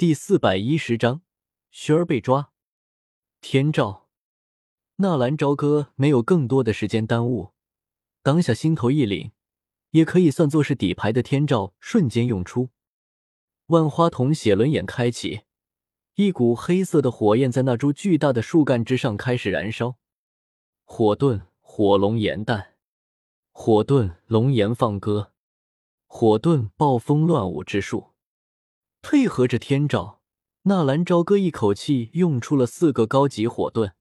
[0.00, 1.20] 第四百一十章，
[1.70, 2.52] 薰儿被抓。
[3.42, 4.08] 天照，
[4.96, 7.50] 纳兰朝歌没有更多的时间耽误，
[8.22, 9.32] 当下心头一凛，
[9.90, 12.70] 也可以算作是底牌的天照瞬间用出，
[13.66, 15.42] 万花筒写轮眼开启，
[16.14, 19.98] 一股黑色的火焰在那株巨大的树干之上开始燃烧。
[20.84, 22.74] 火遁，火龙炎弹，
[23.52, 25.34] 火遁，龙炎放歌，
[26.06, 28.09] 火遁，暴风乱舞之术。
[29.02, 30.20] 配合着天照，
[30.62, 33.92] 纳兰朝歌一口气用出了四个高级火遁。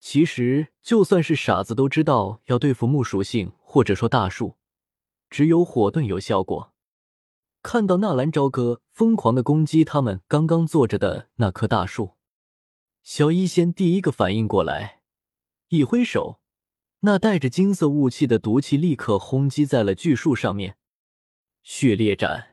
[0.00, 4.56] 其实，就算是傻子都知道，要对付木属性或者说大树，
[5.28, 6.72] 只有火遁有效果。
[7.62, 12.16] 看到纳兰朝歌疯狂的攻击他们刚刚坐着的那棵大树，
[13.02, 15.02] 小医仙第一个反应过来，
[15.68, 16.40] 一挥手，
[17.00, 20.76] 那带着金色雾气的毒气立刻轰击在了巨树上面。
[21.62, 22.49] 血裂斩。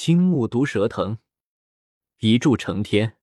[0.00, 1.18] 青木毒蛇藤，
[2.20, 3.16] 一柱成天。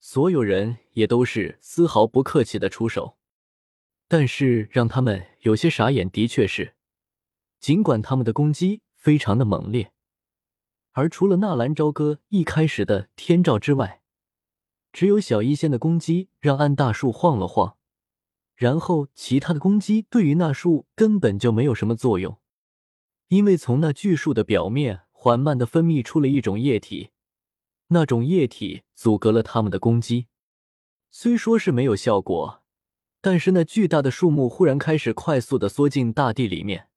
[0.00, 3.18] 所有人也都是丝毫不客气的出手，
[4.08, 6.76] 但是让他们有些傻眼的确是，
[7.60, 9.92] 尽管他们的攻击非常的猛烈，
[10.92, 14.00] 而除了纳兰朝歌一开始的天照之外，
[14.94, 17.76] 只有小医仙的攻击让暗大树晃了晃，
[18.54, 22.38] 然后其他的攻击对于那树根本就没有什么作用，
[23.28, 25.02] 因为从那巨树的表面。
[25.22, 27.12] 缓慢的分泌出了一种液体，
[27.90, 30.26] 那种液体阻隔了他们的攻击。
[31.12, 32.64] 虽说是没有效果，
[33.20, 36.88] 但是那巨大的树木忽然开始快速的缩进大地里面。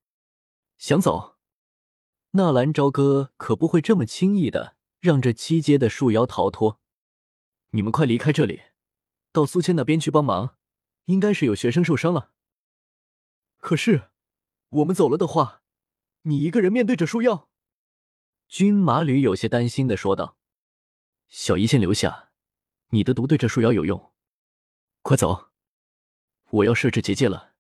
[0.80, 1.36] 想走？
[2.32, 6.80] 纳兰朝歌可不会这么轻易的让这七阶的树妖逃脱。
[7.74, 8.60] 你们快离开这里，
[9.32, 10.56] 到苏谦那边去帮忙。
[11.06, 12.32] 应该是有学生受伤了。
[13.58, 14.10] 可是，
[14.70, 15.62] 我们走了的话，
[16.24, 17.48] 你一个人面对着树妖。
[18.48, 20.38] 军马吕有些担心的说道
[21.28, 22.30] ：“小姨先留下，
[22.90, 24.14] 你的毒对这树妖有用。
[25.02, 25.50] 快走，
[26.52, 27.54] 我要设置结界了。”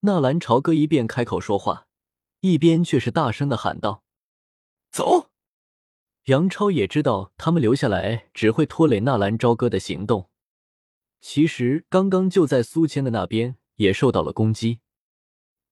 [0.00, 1.86] 纳兰朝歌一边开口说话，
[2.40, 4.04] 一边却是大声的喊道
[4.92, 5.30] ：“走！”
[6.24, 10.30] 杨超也知道他们留下来只会拖累纳兰朝歌的行动。
[11.20, 14.80] 其实刚刚就在苏谦的那边也受到了攻击，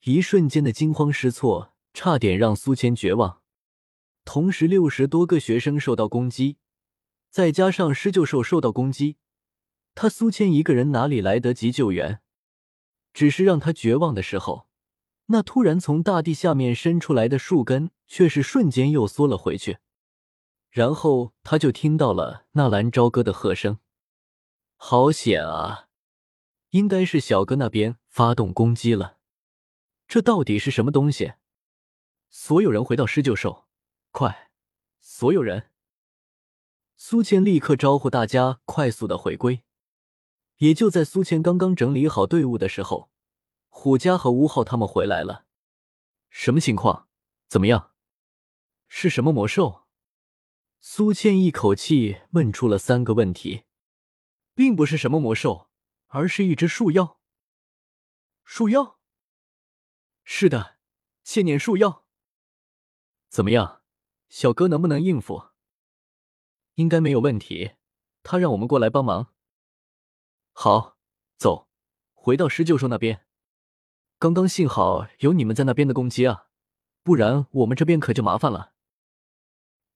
[0.05, 3.42] 一瞬间的惊慌失措，差点让苏谦绝望。
[4.25, 6.57] 同时，六十多个学生受到攻击，
[7.31, 9.17] 再加上施救兽受到攻击，
[9.95, 12.21] 他苏谦一个人哪里来得及救援？
[13.13, 14.67] 只是让他绝望的时候，
[15.27, 19.79] 那突然从大地下面伸出来的树根却是瞬间又缩了回去，
[20.71, 23.79] 然后他就听到了纳兰朝歌的喝声
[24.77, 25.89] ：“好险啊！
[26.71, 29.19] 应该是小哥那边发动攻击了，
[30.09, 31.35] 这到底是什么东西？”
[32.31, 33.67] 所有人回到施救兽。
[34.13, 34.51] 快，
[35.01, 35.71] 所有人！
[36.97, 39.65] 苏倩立刻招呼大家快速的回归。
[40.59, 43.11] 也就在苏倩刚刚整理好队伍的时候，
[43.71, 45.47] 虎家和吴昊他们回来了。
[46.29, 47.09] 什么情况？
[47.49, 47.95] 怎么样？
[48.87, 49.87] 是什么魔兽？
[50.83, 53.65] 苏倩一口气问出了三个问题，
[54.55, 55.71] 并不是什么魔兽，
[56.09, 57.19] 而是一只树妖。
[58.45, 58.99] 树妖？
[60.23, 60.77] 是的，
[61.25, 62.05] 千年树妖。
[63.31, 63.82] 怎么样？
[64.33, 65.49] 小哥能不能应付？
[66.77, 67.73] 应该没有问题。
[68.23, 69.27] 他让我们过来帮忙。
[70.53, 70.97] 好，
[71.37, 71.69] 走，
[72.15, 73.27] 回到施救兽那边。
[74.19, 76.47] 刚刚幸好有你们在那边的攻击啊，
[77.03, 78.73] 不然我们这边可就麻烦了。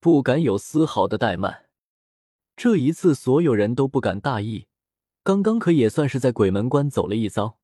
[0.01, 1.71] 不敢有丝毫的怠慢。
[2.55, 4.67] 这一次，所有人都不敢大意。
[5.23, 7.59] 刚刚可也算是在鬼门关走了一遭。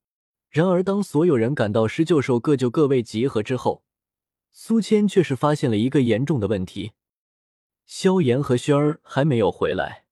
[0.48, 3.84] 然而，当所有人赶到施救兽各就各位集合之后，
[4.52, 6.92] 苏谦却是发现了一个严重的问题：
[7.86, 10.04] 萧炎和轩儿还没有回来。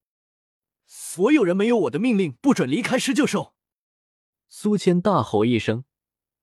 [0.87, 3.55] 所有人没有我的命令，不准离开施救兽！
[4.49, 5.85] 苏谦大吼一声，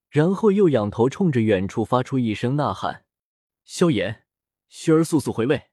[0.10, 3.06] 然后又仰头冲着远处发出一声呐喊
[3.66, 4.26] ：“萧炎，
[4.70, 5.64] 轩儿，速速回位！”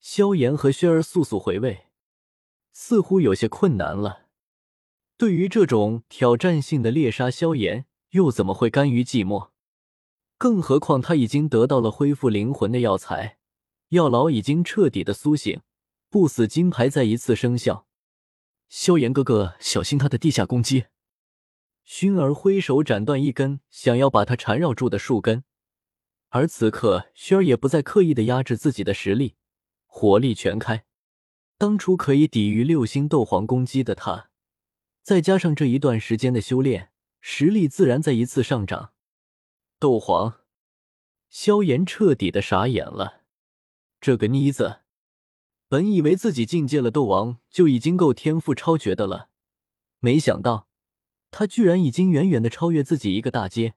[0.00, 1.88] 萧炎和轩儿速速回位，
[2.72, 4.28] 似乎有些困难了。
[5.18, 9.51] 对于这种挑战性的猎杀，萧炎又怎么会甘于寂寞？
[10.42, 13.38] 更何况他已经得到了恢复灵魂的药材，
[13.90, 15.60] 药老已经彻底的苏醒，
[16.10, 17.86] 不死金牌再一次生效。
[18.68, 20.86] 萧炎哥哥，小心他的地下攻击！
[21.86, 25.44] 薰儿挥手斩断一根想要把他缠绕住的树根，
[26.30, 29.36] 而此刻薰儿也不再刻意的压制自己的实力，
[29.86, 30.84] 火力全开。
[31.56, 34.30] 当初可以抵御六星斗皇攻击的他，
[35.04, 36.90] 再加上这一段时间的修炼，
[37.20, 38.92] 实力自然再一次上涨。
[39.82, 40.34] 斗皇，
[41.28, 43.22] 萧炎彻底的傻眼了。
[44.00, 44.82] 这个妮子，
[45.66, 49.30] 本以为自己进阶了斗王就已经够天赋超绝的了，
[49.98, 50.68] 没想到
[51.32, 53.74] 他居然已经远远的超越自己一个大阶。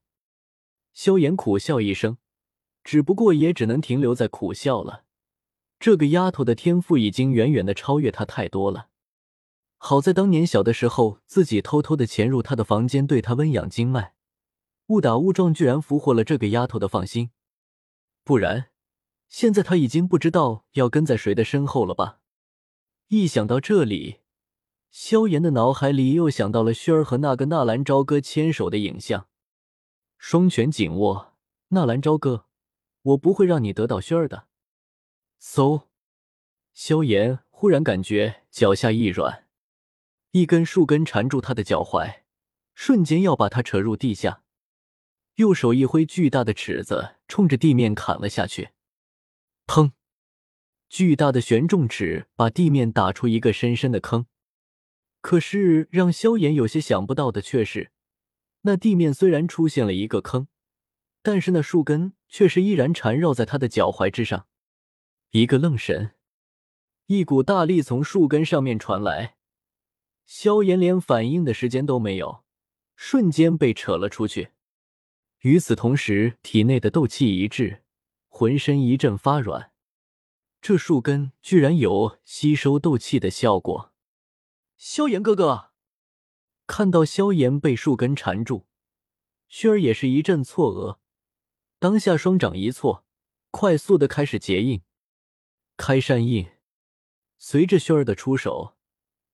[0.94, 2.19] 萧炎苦笑一声，
[2.84, 5.06] 只不过也只能停留在苦笑了。
[5.80, 8.90] 这个丫头的天赋已经远远的超越他太多了。
[9.78, 14.13] 好在当年小的时候，自己偷偷的潜入她的房间，对她温养经脉，
[14.88, 17.32] 误打误撞，居然俘获了这个丫头的芳心。
[18.24, 18.70] 不然，
[19.28, 22.20] 现在他已经不知道要跟在谁的身后了吧？
[23.08, 24.22] 一想到这里，
[24.90, 29.28] 萧炎的脑海里又想到了薰儿和那个纳兰朝歌牵手的影像，
[30.18, 31.34] 双拳紧握。
[31.70, 32.46] 纳兰朝歌，
[33.02, 34.48] 我不会让你得到薰儿的。
[35.42, 35.88] 嗖，
[36.74, 39.48] 萧炎忽然感觉脚下一软。
[40.32, 42.22] 一根树根缠住他的脚踝，
[42.76, 44.44] 瞬间要把他扯入地下。
[45.36, 48.70] 右手一挥，巨大的尺子冲着地面砍了下去。
[49.68, 49.92] 砰！
[50.88, 54.28] 巨大的悬重尺把地面打出一个深深的坑。
[55.20, 57.92] 可是让萧炎有些想不到的却是，
[58.62, 60.48] 那地面虽然出现了一个坑，
[61.22, 64.48] 但是那树根却是依然缠绕在他的脚踝之上。
[65.32, 66.12] 一个愣神，
[67.08, 69.36] 一股大力从树根上面传来。
[70.26, 72.46] 萧炎连反应的时间都没有，
[72.96, 74.52] 瞬间被扯了出去。
[75.46, 77.84] 与此同时，体内的斗气一滞，
[78.30, 79.72] 浑身一阵发软。
[80.60, 83.94] 这树根居然有吸收斗气的效果。
[84.76, 85.70] 萧炎哥哥，
[86.66, 88.66] 看到萧炎被树根缠住，
[89.48, 90.98] 薰儿也是一阵错愕，
[91.78, 93.06] 当下双掌一错，
[93.52, 94.82] 快速的开始结印，
[95.78, 96.48] 开山印。
[97.38, 98.74] 随着薰儿的出手。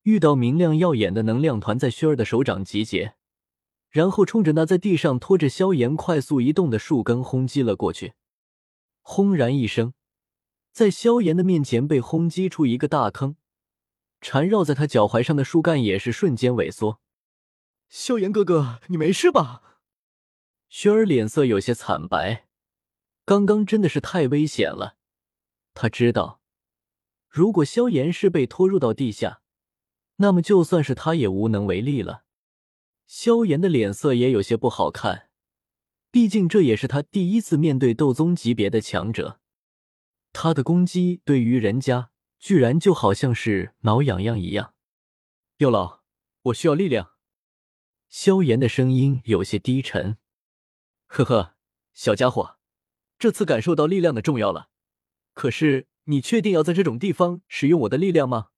[0.04, 3.16] 遇到明亮耀眼的能量团在薰儿的手掌集结，
[3.92, 8.14] 然后冲着那在地上拖着萧炎快速移动的树根轰击了过去。
[9.02, 9.94] 轰然一声，
[10.72, 13.36] 在萧炎的面前被轰击出一个大坑，
[14.22, 17.02] 缠绕在他脚踝上的树干也是瞬间萎缩。
[17.90, 19.80] 萧炎哥哥，你没事吧？
[20.70, 22.48] 轩儿脸色有些惨白，
[23.26, 24.96] 刚刚真的是太危险了。
[25.74, 26.40] 他知道，
[27.28, 29.42] 如果萧炎是被拖入到地下。
[30.18, 32.26] 那么就算是他也无能为力了。
[33.12, 35.28] 萧炎的脸色也有些不好看，
[36.12, 39.42] 毕竟这也是他第一次面对斗宗级别的强者，
[40.32, 44.74] 他的攻击对于人家居然就好像是挠痒痒一样。
[45.58, 46.04] 药老，
[46.44, 47.12] 我需要力量。
[48.08, 50.18] 萧炎的声音有些低沉。
[51.08, 51.56] 呵呵，
[51.94, 52.60] 小家伙，
[53.20, 54.70] 这次感受到力量的重要了。
[55.34, 58.52] 可是你确定要在这种地方使用我的力量吗？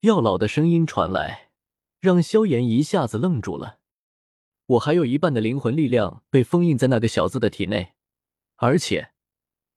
[0.00, 1.50] 药老的声音传来，
[2.04, 3.78] 让萧炎一下子愣住了。
[4.66, 7.94] 我还有一半的灵魂力量被封印在那个小子的体内，
[8.56, 9.12] 而且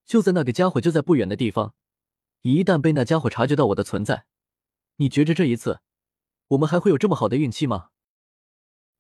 [0.06, 1.74] 就在那个家伙就在不远的地方。
[2.42, 4.26] 一旦被那家伙察觉到我的存在，
[4.98, 5.80] 你觉着这一次
[6.50, 7.92] 我们还会有这么好的运气吗？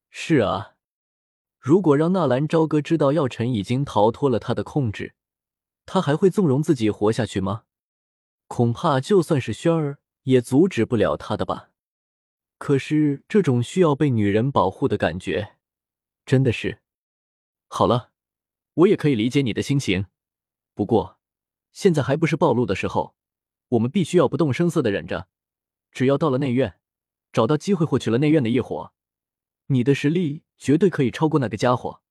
[0.09, 0.75] 是啊，
[1.59, 5.15] 如果让纳兰朝歌知道药尘已经逃脱了他的控制，
[5.85, 7.63] 他还会纵容自己活下去吗？
[8.47, 9.99] 恐怕就算是轩儿。
[10.23, 11.66] 也阻止不了他的吧？
[12.57, 15.57] 可是这种需要被女人保护的感觉，
[16.25, 16.81] 真的是……
[17.67, 18.11] 好了，
[18.73, 20.07] 我也可以理解你的心情。
[20.73, 21.19] 不过，
[21.71, 23.15] 现在还不是暴露的时候，
[23.69, 25.27] 我们必须要不动声色的忍着。
[25.91, 26.79] 只要到了内院，
[27.31, 28.93] 找到机会获取了内院的异火，
[29.67, 32.01] 你的实力绝对可以超过那个家伙。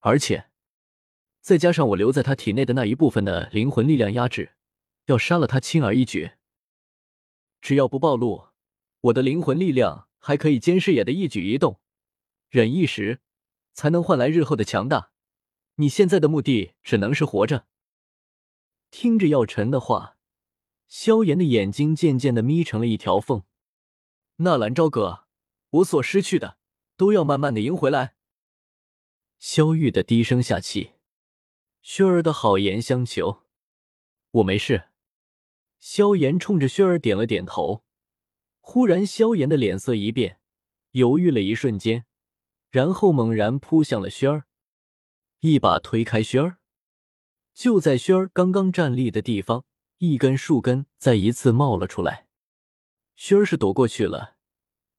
[0.00, 0.50] 而且，
[1.40, 4.54] 再加上我留在他体内的那一部分的灵魂力量压制，
[5.06, 6.32] 要杀了他轻而易举。
[7.60, 8.48] 只要不暴露，
[9.04, 11.78] 我的灵魂力量还可以监视野的一举一动，
[12.48, 13.20] 忍一时，
[13.74, 15.10] 才能换来日后的强大。
[15.74, 17.66] 你现在的目的只能是活着。
[18.90, 20.16] 听着药尘的话，
[20.86, 23.42] 萧炎的眼睛渐渐的眯成了一条缝。
[24.36, 25.26] 纳兰朝歌，
[25.68, 26.56] 我所失去的
[26.96, 28.14] 都要慢慢的赢回来。
[29.38, 30.92] 萧玉的低声下气，
[31.82, 33.42] 薰儿的好言相求，
[34.30, 34.88] 我没事。
[35.78, 37.84] 萧炎冲着薰儿点了点头，
[38.66, 40.40] 忽然，萧炎的脸色一变，
[40.92, 42.06] 犹豫了一瞬间，
[42.70, 44.46] 然后猛然扑向了轩儿，
[45.40, 46.56] 一把推开轩儿。
[47.52, 49.66] 就在轩儿刚刚站立的地方，
[49.98, 52.26] 一根树根再一次冒了出来。
[53.14, 54.36] 轩儿是躲过去了，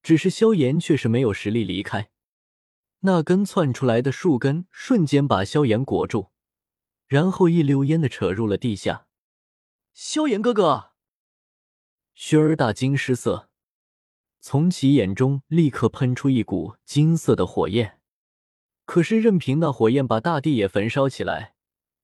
[0.00, 2.10] 只是萧炎却是没有实力离开。
[3.00, 6.30] 那根窜出来的树根瞬间把萧炎裹住，
[7.08, 9.08] 然后一溜烟的扯入了地下。
[9.92, 10.92] 萧炎哥哥，
[12.16, 13.50] 薰儿大惊失色，
[14.48, 17.98] 从其眼中立刻喷出一股金色的火焰。
[18.84, 21.56] 可是任凭那火焰把大地也焚烧起来，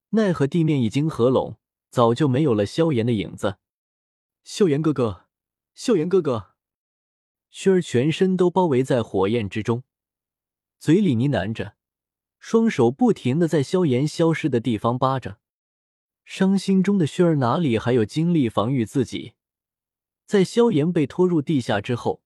[0.08, 1.56] 奈何地面已经合拢，
[1.88, 3.58] 早就没有了萧炎的影子。
[4.42, 5.26] 萧炎哥哥，
[5.76, 6.54] 萧炎哥哥！
[7.52, 9.84] 薰儿全身都包围在火焰之中，
[10.80, 11.76] 嘴里呢喃着，
[12.40, 15.38] 双手不停的在萧炎消失的地方扒着。
[16.25, 19.34] 伤心中的薰儿哪里还有精力防御自己？
[20.26, 22.22] 在萧炎被拖入地下之后，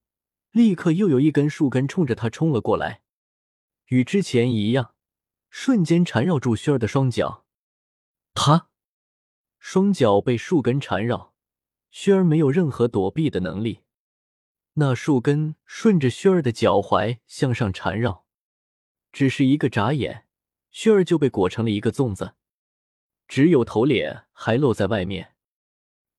[0.57, 3.01] 立刻又有一根树根冲着他冲了过来，
[3.85, 4.95] 与之前一样，
[5.49, 7.45] 瞬间缠绕住薰儿的双脚。
[8.33, 8.69] 他
[9.59, 11.35] 双脚被树根缠绕。
[11.89, 13.79] 薰儿没有任何躲避的能力，
[14.73, 18.25] 那树根顺着薰儿的脚踝向上缠绕，
[19.11, 20.27] 只是一个眨眼，
[20.71, 22.35] 薰儿就被裹成了一个粽子，
[23.27, 25.35] 只有头脸还露在外面。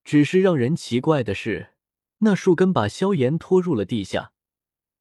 [0.02, 1.74] 只是让人奇怪的是，
[2.18, 4.32] 那树根把萧炎拖入了地下，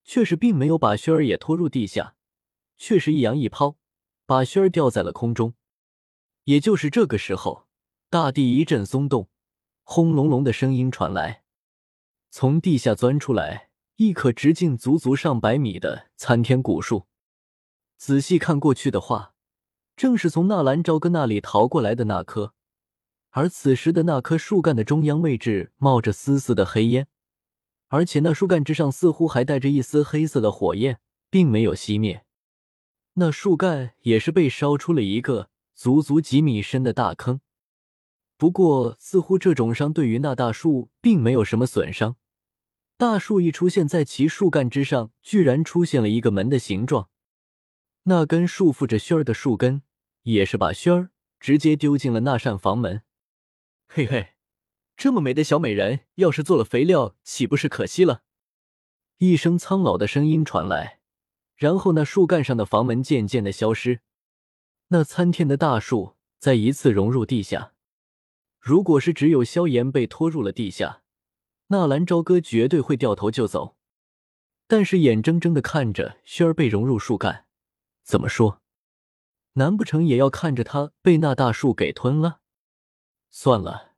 [0.03, 2.15] 却是并没有把薰儿也拖入地下，
[2.77, 3.77] 却是一扬一抛，
[4.25, 5.55] 把薰儿吊在了空中。
[6.43, 7.67] 也就是这个时候，
[8.09, 9.29] 大地一阵松动。
[9.89, 11.43] 轰隆隆的声音传来，
[12.29, 17.07] 从地下钻出来一棵直径足足上百米的参天古树。
[17.95, 19.33] 仔细看过去的话，
[19.95, 22.53] 正是从纳兰朝歌那里逃过来的那棵。
[23.29, 27.07] 而此时的那棵树干的中央位置冒着丝丝的黑烟，
[27.89, 32.25] 而且那树干之上似乎还带着一丝黑色的火焰，并没有熄灭。
[33.13, 37.41] 那树干也是被烧出了一个足足几米深的大坑。
[38.37, 42.15] 不过，似乎这种伤对于那大树并没有什么损伤。
[42.95, 47.09] 大树一出现在其树干之上，居然出现了一个门的形状。
[48.03, 49.81] 那根束缚着轩儿的树根，
[50.23, 53.01] 也是把轩儿直接丢进了那扇房门。
[53.87, 54.33] 嘿嘿，
[54.95, 58.23] 这么美的小美人，要是做了肥料，岂不是可惜了？
[59.17, 60.99] 一声苍老的声音传来，
[61.55, 64.01] 然后那树干上的房门渐渐的消失，
[64.89, 67.73] 那参天的大树再一次融入地下。
[68.59, 71.01] 如果是只有萧炎被拖入了地下，
[71.67, 73.77] 纳兰朝歌绝对会掉头就走。
[74.67, 77.45] 但是眼睁睁的看着薰儿被融入树干，
[78.03, 78.61] 怎么说？
[79.53, 82.41] 难不成也要看着他被那大树给吞了？
[83.29, 83.93] 算了，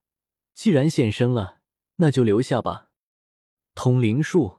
[0.54, 1.60] 既然现身了，
[1.96, 2.90] 那就留下吧。
[3.74, 4.59] 通灵术。